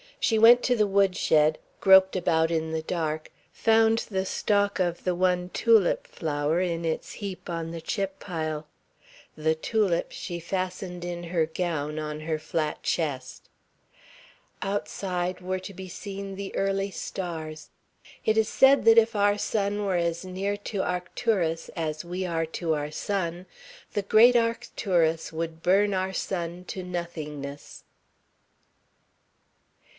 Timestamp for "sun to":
26.13-26.81